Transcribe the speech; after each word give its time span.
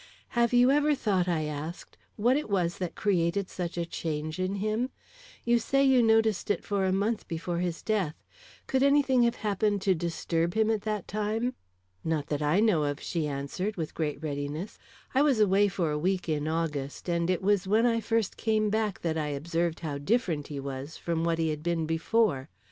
"Have 0.29 0.51
you 0.51 0.71
ever 0.71 0.95
thought," 0.95 1.27
I 1.27 1.43
asked, 1.43 1.95
"what 2.15 2.35
it 2.35 2.49
was 2.49 2.79
that 2.79 2.95
created 2.95 3.51
such 3.51 3.77
a 3.77 3.85
change 3.85 4.39
in 4.39 4.55
him? 4.55 4.89
You 5.45 5.59
say 5.59 5.83
you 5.83 6.01
noticed 6.01 6.49
it 6.49 6.63
for 6.63 6.85
a 6.85 6.91
month 6.91 7.27
before 7.27 7.59
his 7.59 7.83
death; 7.83 8.15
could 8.65 8.81
any 8.81 9.03
thing 9.03 9.21
have 9.21 9.35
happened 9.45 9.83
to 9.83 9.93
disturb 9.93 10.55
him 10.55 10.71
at 10.71 10.81
that 10.81 11.07
time?" 11.07 11.53
"Not 12.03 12.25
that 12.29 12.41
I 12.41 12.59
know 12.59 12.81
of," 12.83 12.99
she 12.99 13.27
answered, 13.27 13.75
with 13.75 13.93
great 13.93 14.19
readiness. 14.23 14.79
"I 15.13 15.21
was 15.21 15.39
away 15.39 15.67
for 15.67 15.91
a 15.91 15.99
week 15.99 16.27
in 16.27 16.47
August, 16.47 17.07
and 17.07 17.29
it 17.29 17.43
was 17.43 17.67
when 17.67 17.85
I 17.85 18.01
first 18.01 18.37
came 18.37 18.71
back 18.71 19.01
that 19.01 19.19
I 19.19 19.27
observed 19.27 19.81
how 19.81 19.99
different 19.99 20.47
he 20.47 20.59
was 20.59 20.97
from 20.97 21.23
what 21.23 21.37
he 21.37 21.49
had 21.49 21.61
been 21.61 21.85
before. 21.85 22.49